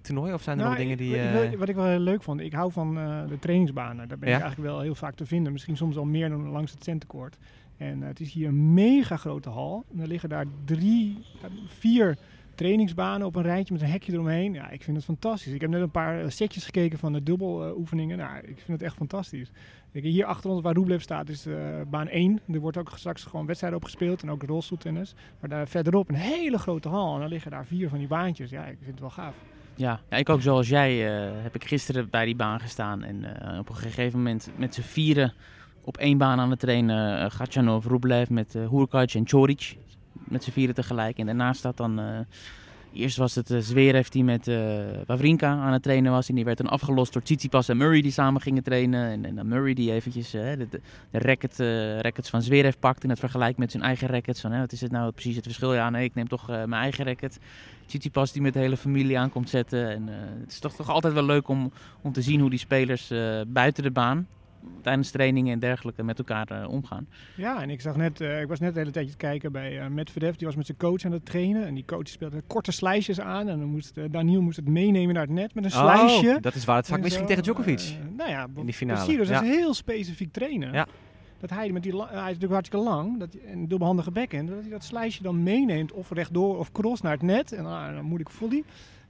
[0.00, 1.10] toernooi of zijn er nog Nou, dingen die...
[1.14, 4.08] ik- eh, ik- wat ik wel heel leuk vond, ik hou van eh, de trainingsbanen.
[4.08, 4.36] Daar ben Ja?
[4.36, 5.52] ik eigenlijk wel heel vaak te vinden.
[5.52, 7.36] Misschien soms al meer dan langs het centenkoord.
[7.76, 9.84] En eh, het is hier een mega grote hal.
[9.92, 11.18] En er liggen daar drie,
[11.66, 12.18] vier
[12.54, 14.52] trainingsbanen op een rijtje met een hekje eromheen.
[14.52, 15.52] Ja, ik vind het fantastisch.
[15.52, 18.18] Ik heb net een paar eh, setjes gekeken van de dubbeloefeningen.
[18.18, 19.50] nou, ik vind het echt fantastisch.
[19.92, 21.56] Hier achter ons waar Rublev staat is eh,
[21.90, 22.40] baan 1.
[22.52, 25.14] Er wordt ook straks gewoon wedstrijden op gespeeld en ook rolstoeltennis.
[25.40, 28.50] Maar daar verderop een hele grote hal en dan liggen daar vier van die baantjes.
[28.50, 29.36] Ja, ik vind het wel gaaf.
[29.76, 33.02] Ja, ja ik ook zoals jij eh, heb ik gisteren bij die baan gestaan.
[33.02, 35.32] En eh, op een gegeven moment met z'n vieren
[35.84, 37.24] op één baan aan het trainen.
[37.24, 39.76] Uh, Gatchanov, Rublev met uh, Hurkacz en Choric.
[40.12, 41.18] Met z'n vieren tegelijk.
[41.18, 41.98] En daarnaast staat dan...
[41.98, 42.18] eh,
[42.92, 46.28] eerst was het Zverev die met uh, aan het trainen was.
[46.28, 49.10] En die werd dan afgelost door Tsitsipas en Murray die samen gingen trainen.
[49.10, 50.66] En, en dan Murray die eventjes de,
[51.10, 51.58] de, racket,
[52.02, 53.02] rackets van Zverev pakt.
[53.02, 54.40] En het vergelijkt met zijn eigen rackets.
[54.40, 55.74] Van, wat is het nou precies het verschil?
[55.74, 57.38] Ja, nee, ik neem toch mijn eigen racket.
[57.86, 59.90] Tsitsipas die met de hele familie aan komt zetten.
[59.90, 60.08] En
[60.40, 63.12] het is toch, toch altijd wel leuk om, om te zien hoe die spelers
[63.46, 64.26] buiten de baan
[64.82, 67.06] tijdens trainingen en dergelijke met elkaar uh, omgaan.
[67.36, 69.78] Ja, en ik zag net, uh, ik was net de hele tijd te kijken bij
[69.78, 70.34] uh, Medvedev.
[70.34, 71.66] Die was met zijn coach aan het trainen.
[71.66, 73.48] En die coach speelde korte slijsjes aan.
[73.48, 76.34] En dan moest Daniel moest het meenemen naar het net met een slijsje.
[76.36, 77.96] Oh, dat is waar het vaak misging tegen Djokovic.
[78.16, 79.16] nou ja, in die finale.
[79.16, 79.34] Dus ja.
[79.34, 80.72] dat is heel specifiek trainen.
[80.72, 80.86] Ja.
[81.40, 84.60] Dat hij met die, hij is natuurlijk hartstikke lang, dat, en een dubbelhandige backhand, dat
[84.60, 87.52] hij dat slijsje dan meeneemt of rechtdoor of cross naar het net.
[87.52, 88.64] En ah, dan moet ik volley.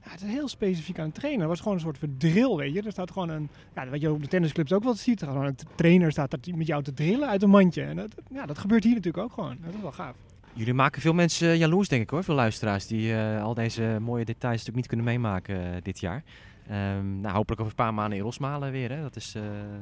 [0.09, 1.39] Het is heel specifiek aan het trainen.
[1.39, 2.81] Dat was gewoon een soort van drill, weet je.
[2.81, 5.23] Er staat gewoon een, ja, wat je op de tennisclubs ook wel ziet.
[5.23, 7.83] Gewoon een trainer staat met jou te drillen uit een mandje.
[7.83, 9.57] En dat, ja, dat gebeurt hier natuurlijk ook gewoon.
[9.65, 10.15] Dat is wel gaaf.
[10.53, 12.23] Jullie maken veel mensen jaloers, denk ik hoor.
[12.23, 16.23] Veel luisteraars die uh, al deze mooie details natuurlijk niet kunnen meemaken uh, dit jaar.
[16.71, 18.89] Um, nou, hopelijk over een paar maanden in Rosmalen weer.
[18.89, 19.01] Hè.
[19.01, 19.35] Dat is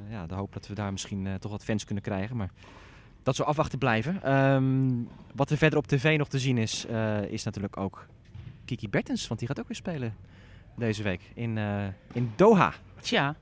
[0.09, 2.37] ja, de hoop dat we daar misschien toch wat fans kunnen krijgen.
[2.37, 2.49] Maar
[3.23, 4.33] dat zal afwachten blijven.
[4.33, 6.85] Um, wat er verder op tv nog te zien is,
[7.29, 8.07] is natuurlijk ook
[8.75, 9.27] Kiki Bertens.
[9.27, 10.15] Want die gaat ook weer spelen
[10.75, 12.73] deze week in, uh, in Doha.
[12.99, 13.35] Tja,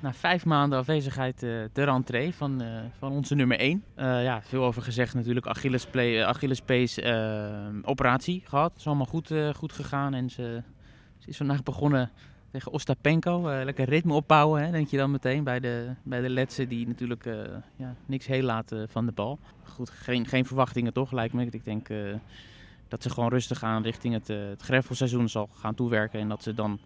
[0.00, 3.84] na vijf maanden afwezigheid uh, de rentree van, uh, van onze nummer 1.
[3.96, 5.46] ja, veel over gezegd natuurlijk.
[5.46, 8.70] Achillespees Achilles operatie gehad.
[8.70, 10.14] Het is allemaal goed, goed gegaan.
[10.14, 10.62] En ze,
[11.26, 12.10] is vandaag begonnen
[12.50, 13.64] tegen Ostapenko.
[13.64, 15.44] lekker ritme opbouwen, hè, denk je dan meteen.
[15.44, 17.24] Bij de, bij de Letse die natuurlijk
[17.76, 19.38] ja, niks heel laten van de bal.
[19.64, 21.46] Goed, geen, geen verwachtingen toch, lijkt me.
[21.46, 21.88] Ik denk
[22.88, 26.20] dat ze gewoon rustig aan richting het, uh, het greffelseizoen zal gaan toewerken.
[26.20, 26.78] En dat ze dan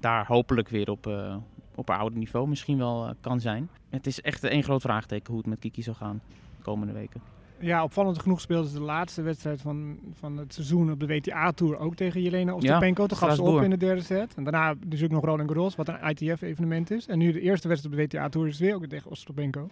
[0.00, 1.36] daar hopelijk weer op, uh,
[1.74, 3.68] op haar oude niveau misschien wel uh, kan zijn.
[3.88, 6.20] Het is echt één groot vraagteken hoe het met Kiki zal gaan
[6.56, 7.20] de komende weken.
[7.60, 11.78] Ja, opvallend genoeg speelde ze de laatste wedstrijd van, van het seizoen op de WTA-tour
[11.78, 13.02] ook tegen Jelena Ostapenko.
[13.02, 14.34] Ja, Toen gaf ze op in de derde set.
[14.34, 17.06] En daarna natuurlijk nog Roland Garros, wat een ITF-evenement is.
[17.06, 19.70] En nu de eerste wedstrijd op de WTA-tour is weer ook tegen Ostapenko.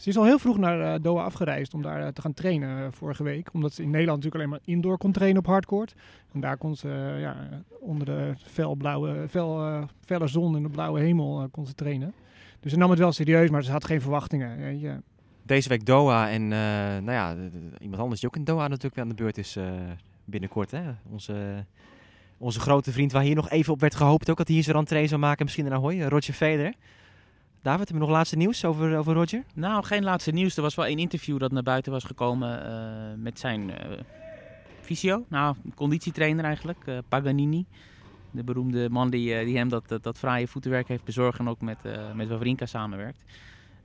[0.00, 2.78] Ze is al heel vroeg naar uh, Doha afgereisd om daar uh, te gaan trainen
[2.78, 3.48] uh, vorige week.
[3.52, 5.94] Omdat ze in Nederland natuurlijk alleen maar indoor kon trainen op hardcourt.
[6.32, 7.36] En daar kon ze ja,
[7.80, 12.14] onder de felblauwe, fel, felle zon en de blauwe hemel kon ze trainen.
[12.60, 14.80] Dus ze nam het wel serieus, maar ze had geen verwachtingen.
[15.42, 17.36] Deze week Doha en nou ja,
[17.80, 19.58] iemand anders die ook in Doha natuurlijk weer aan de beurt is
[20.24, 20.70] binnenkort.
[20.70, 20.82] Hè?
[21.10, 21.64] Onze,
[22.38, 24.76] onze grote vriend waar hier nog even op werd gehoopt ook dat hij hier zijn
[24.76, 25.44] rentree zou maken.
[25.44, 26.74] Misschien in Ahoy, Roger Federer.
[27.62, 29.44] David, hebben we nog laatste nieuws over, over Roger?
[29.54, 30.56] Nou, geen laatste nieuws.
[30.56, 33.70] Er was wel één interview dat naar buiten was gekomen uh, met zijn
[35.00, 35.16] uh.
[35.28, 37.66] Nou, conditietrainer eigenlijk, uh, Paganini.
[38.30, 41.60] De beroemde man die, die hem dat, dat, dat fraaie voetenwerk heeft bezorgd en ook
[41.60, 41.78] met,
[42.14, 43.24] met Wawrinka samenwerkt.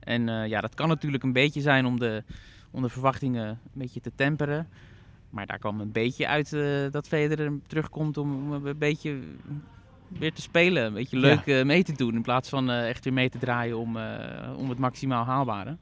[0.00, 2.24] En ja, dat kan natuurlijk een beetje zijn om de,
[2.70, 4.68] om de verwachtingen een beetje te temperen.
[5.30, 6.50] Maar daar kwam een beetje uit
[6.92, 9.18] dat Federer terugkomt om een beetje
[10.08, 10.84] weer te spelen.
[10.84, 11.58] Een beetje leuk ja.
[11.58, 12.14] uh, mee te doen.
[12.14, 14.04] In plaats van uh, echt weer mee te draaien om, uh,
[14.56, 15.76] om het maximaal haalbare.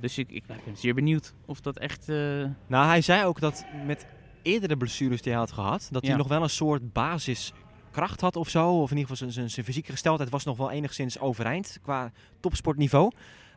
[0.00, 2.06] dus ik, ik, ben zeer benieuwd of dat echt...
[2.66, 4.06] Nou, hij zei ook dat met
[4.42, 5.88] eerdere blessures die hij had gehad...
[5.90, 6.08] dat Ja.
[6.08, 8.80] hij nog wel een soort basiskracht had of zo.
[8.80, 12.12] Of in ieder geval zijn- zijn, zijn fysieke gesteldheid was nog wel enigszins overeind qua
[12.40, 13.10] topsportniveau.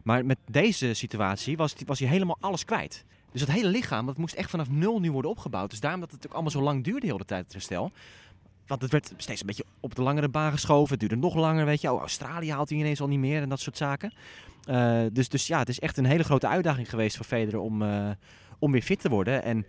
[0.04, 3.06] Maar met deze situatie was, was hij helemaal alles kwijt.
[3.32, 5.70] Dus dat hele lichaam, dat moest echt vanaf nul nu worden opgebouwd.
[5.70, 7.92] Dus daarom dat het ook allemaal zo lang duurde de hele tijd, het herstel.
[8.68, 10.92] Want het werd steeds een beetje op de langere baan geschoven.
[10.92, 11.92] Het duurde nog langer, weet je.
[11.92, 14.14] Oh, Australië haalt hij ineens al niet meer en dat soort zaken.
[14.66, 17.82] Eh, dus, dus ja, het is echt een hele grote uitdaging geweest voor Federer om,
[17.82, 18.10] eh,
[18.60, 19.44] om weer fit te worden.
[19.44, 19.66] En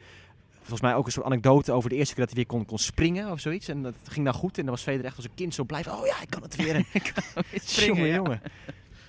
[0.59, 2.79] volgens mij ook een soort anekdote over de eerste keer dat hij weer kon, kon
[2.79, 3.69] springen of zoiets.
[3.69, 4.59] En dat ging nou goed.
[4.59, 6.43] En dan was Federer echt als een kind zo blij van, oh ja, ik kan
[6.43, 6.75] het weer.
[6.75, 6.85] En
[7.63, 8.15] springen, jongen, ja.
[8.15, 8.41] jongen.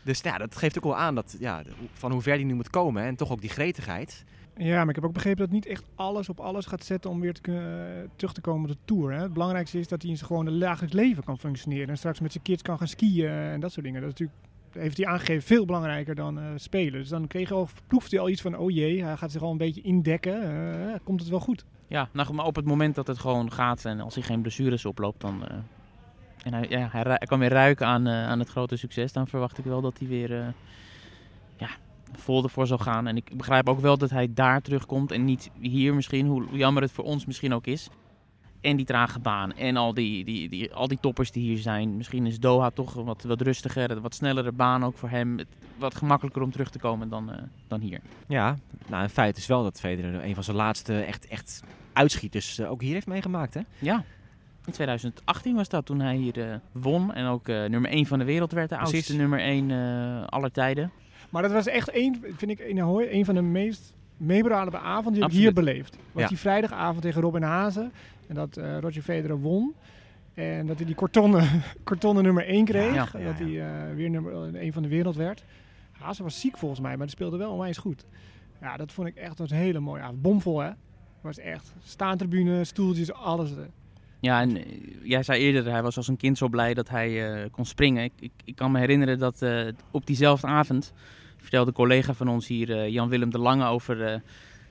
[0.03, 2.69] Dus ja, dat geeft ook wel aan dat, ja, van hoe ver die nu moet
[2.69, 3.03] komen.
[3.03, 4.23] En toch ook die gretigheid.
[4.59, 7.19] Ja, maar ik heb ook begrepen dat niet echt alles op alles gaat zetten om
[7.19, 9.11] weer kunnen, terug te komen op de Tour.
[9.11, 9.21] Hè.
[9.21, 11.89] Het belangrijkste is dat hij in zijn gewone dagelijks leven kan functioneren.
[11.89, 14.01] En straks met zijn kids kan gaan skiën en dat soort dingen.
[14.01, 14.37] Dat natuurlijk
[14.71, 16.99] heeft hij aangegeven, veel belangrijker dan eh, spelen.
[16.99, 19.41] Dus dan kreeg hij al, proefde hij al iets van, oh jee, hij gaat zich
[19.41, 20.41] al een beetje indekken.
[20.41, 21.65] Eh, komt het wel goed?
[21.87, 24.85] Ja, nou, maar op het moment dat het gewoon gaat en als hij geen blessures
[24.85, 25.47] oploopt, dan...
[25.47, 25.57] eh,
[26.43, 29.13] en hij, ja, hij, kan weer ruiken aan, eh, aan het grote succes.
[29.13, 30.47] Dan verwacht ik wel dat hij weer eh,
[31.57, 31.69] ja,
[32.13, 33.07] vol ervoor zal gaan.
[33.07, 36.81] En ik begrijp ook wel dat hij daar terugkomt en niet hier misschien, hoe jammer
[36.81, 37.89] het voor ons misschien ook is.
[38.61, 41.97] En die trage baan en al die, die, die, al die toppers die hier zijn.
[41.97, 45.39] Misschien is Doha toch een wat, wat rustiger, wat snellere baan ook voor hem.
[45.77, 47.99] Wat gemakkelijker om terug te komen dan, eh, dan hier.
[48.27, 52.59] Ja, nou, een feit is wel dat Federer een van zijn laatste echt, echt uitschieters
[52.59, 53.61] eh, ook hier heeft meegemaakt, hè?
[53.79, 54.03] Ja,
[54.65, 58.25] in 2018 was dat toen hij hier eh, won en ook nummer 1 van de
[58.25, 58.69] wereld werd.
[58.69, 58.93] De Precies.
[58.93, 60.91] oudste nummer 1 eh aller tijden.
[61.29, 65.13] Maar dat was echt een, vind ik, in Ahoy, een van de meest memorabele avonden
[65.13, 65.97] die ik hier beleefd.
[66.11, 66.27] Was Ja.
[66.27, 67.91] die vrijdagavond tegen Robin Hazen.
[68.27, 69.73] En dat eh, Roger Federer won.
[70.33, 71.47] En dat hij die kartonnen,
[71.83, 72.93] kartonnen nummer 1 kreeg.
[72.93, 75.43] Ja, ja, dat hij eh, weer nummer 1 van de wereld werd.
[75.91, 78.05] Hazen was ziek volgens mij, maar die speelde wel onwijs goed.
[78.61, 80.21] Ja, dat vond ik echt een hele mooie avond.
[80.21, 80.67] Bomvol, hè?
[80.67, 80.77] Het
[81.21, 83.51] was echt staantribune, stoeltjes, alles.
[83.51, 83.57] eh.
[84.19, 84.63] Ja, en eh,
[85.03, 88.03] jij zei eerder, hij was als een kind zo blij dat hij eh, kon springen.
[88.03, 90.93] Ik, ik, ik kan me herinneren dat eh, op diezelfde avond
[91.41, 94.19] vertelde collega van ons hier, eh, Jan-Willem de Lange, over eh,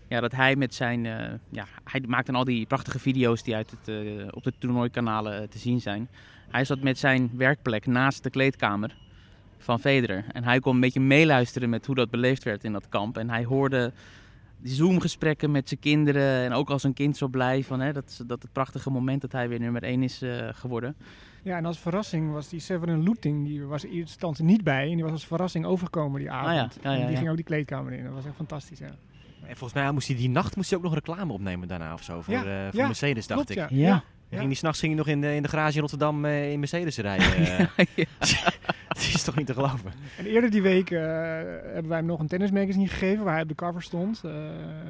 [0.09, 1.07] ja, dat hij met zijn...
[1.07, 3.91] eh, ja, hij maakte al die prachtige video's die uit het,
[4.33, 6.09] op de toernooikanalen te zien zijn.
[6.49, 8.97] Hij zat met zijn werkplek naast de kleedkamer
[9.59, 10.25] van Federer.
[10.33, 13.17] En hij kon een beetje meeluisteren met hoe dat beleefd werd in dat kamp.
[13.19, 13.93] En hij hoorde
[14.61, 16.45] die Zoom-gesprekken met zijn kinderen.
[16.45, 19.33] En ook als een kind zo blij van hè, dat, dat het prachtige moment dat
[19.33, 20.97] hij weer nummer 1 is eh, geworden.
[21.43, 24.89] Ja, en als verrassing was die Severin Looting, die was in eerste instantie niet bij.
[24.91, 26.49] En die was als verrassing overgekomen die avond.
[26.49, 27.19] Ah ja, ja, en ja, die ja.
[27.19, 28.05] ging ook die kleedkamer in.
[28.05, 28.91] Dat was echt fantastisch, ja.
[29.47, 32.03] En volgens mij moest hij die nacht moest hij ook nog reclame opnemen daarna of
[32.03, 32.21] zo.
[32.23, 33.79] Voor, Ja, eh, voor ja, Mercedes, dacht Klopt, ik.
[33.79, 34.03] ja.
[34.31, 34.37] Ja.
[34.37, 36.59] Ging die s'nachts ging hij nog in de, in de garage in Rotterdam eh, in
[36.59, 37.27] Mercedes rijden.
[37.47, 37.69] Ja.
[38.89, 39.93] Dat is toch niet te geloven?
[40.19, 43.49] En eerder die week eh, hebben wij hem nog een tennismagazine gegeven waar hij op
[43.49, 44.21] de cover stond.
[44.25, 44.31] eh,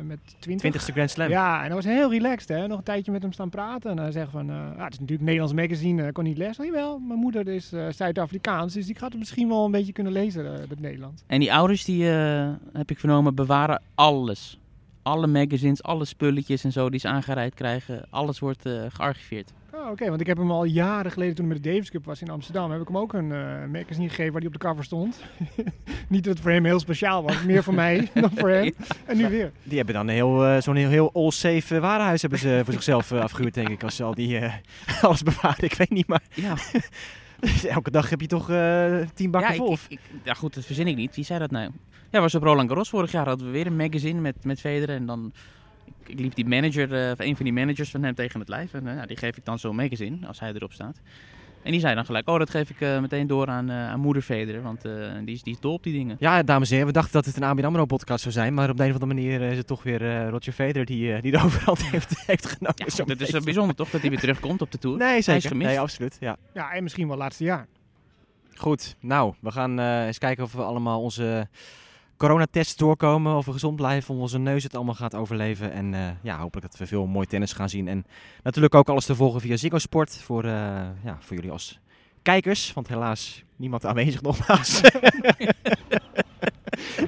[0.06, 0.72] met 20.
[0.82, 1.28] 20ste Grand Slam.
[1.28, 2.48] Ja, en dat was heel relaxed.
[2.48, 2.66] Hè?
[2.66, 3.90] Nog een tijdje met hem staan praten.
[3.90, 6.38] En hij zegt van, eh, ah, het is natuurlijk een Nederlands magazine, eh, kon niet
[6.38, 6.64] lezen.
[6.64, 10.12] Jawel, mijn moeder is eh, Zuid-Afrikaans, dus die gaat het misschien wel een beetje kunnen
[10.12, 11.22] lezen, het Nederlands.
[11.26, 14.58] En die ouders, die eh, heb ik vernomen, bewaren alles.
[15.08, 18.06] Alle magazines, alle spulletjes en zo die ze aangereikt krijgen.
[18.10, 19.52] Alles wordt eh, gearchiveerd.
[19.74, 22.04] Oh, Oké, want ik heb hem al jaren geleden, toen hij met de Davis Cup
[22.04, 24.66] was in Amsterdam, heb ik hem ook een eh, magazine gegeven waar hij op de
[24.66, 25.22] cover stond.
[26.08, 28.74] niet dat het voor hem heel speciaal was, meer voor mij dan voor hem.
[29.06, 29.52] En nu weer.
[29.62, 33.10] Die hebben dan een heel, eh, zo'n heel, heel all-safe warenhuis hebben ze voor zichzelf
[33.10, 33.82] eh, afgehuurd, denk ik.
[33.82, 34.54] Als ze al die eh,
[35.04, 35.64] alles bewaren.
[35.64, 36.54] Ik weet niet, maar Ja,
[37.68, 39.72] elke dag heb je toch eh tien bakken ja, vol.
[39.72, 41.14] ik, ik- ja, goed, dat verzin ik niet.
[41.16, 41.70] Wie zei dat nou?
[42.10, 44.94] Ja, was op Roland Garros vorig jaar hadden we weer een magazine met, met Federer.
[44.94, 45.32] En dan
[45.84, 48.74] ik, ik liep die manager, of een van die managers van hem tegen het lijf.
[48.74, 51.00] En eh, ja, die geef ik dan zo'n magazine, als hij erop staat.
[51.62, 54.00] En die zei dan gelijk, oh dat geef ik eh, meteen door aan, eh, aan
[54.00, 54.62] moeder Federer.
[54.62, 54.92] Want eh,
[55.24, 56.16] die, is, die is dol op die dingen.
[56.18, 58.54] Ja, dames en heren, we dachten dat het een ABN AMRO podcast zou zijn.
[58.54, 61.20] Maar op de een of andere manier is het toch weer eh, Roger Federer die,
[61.20, 62.74] die de overhand heeft, heeft genomen.
[62.76, 63.32] Ja, dat is beetje.
[63.32, 64.96] wel bijzonder toch, dat hij weer terugkomt op de Tour.
[64.96, 65.48] Nee, Hij is zeker.
[65.48, 65.68] gemist.
[65.68, 66.16] Nee, absoluut.
[66.20, 66.36] Ja.
[66.54, 67.66] Ja, en misschien wel laatste jaar.
[68.54, 71.48] Goed, nou, we gaan eh, eens kijken of we allemaal onze
[72.18, 73.36] coronatests doorkomen.
[73.36, 75.72] Of we gezond blijven, of onze neus het allemaal gaat overleven.
[75.72, 77.88] En eh, ja, hopelijk dat we veel mooi tennis gaan zien.
[77.88, 78.06] En
[78.42, 80.50] natuurlijk ook alles te volgen via Ziggo Sport voor, eh,
[81.04, 81.78] ja, voor jullie als
[82.22, 82.72] kijkers.
[82.72, 84.80] Want helaas niemand aanwezig nogmaals.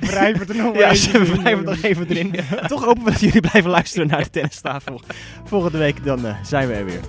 [0.01, 2.35] Wrijven het er nog ja, even nog even erin.
[2.66, 5.01] Toch hopen we dat jullie blijven luisteren naar de tennistafel.
[5.44, 7.01] Volgende week dan eh, zijn we er weer.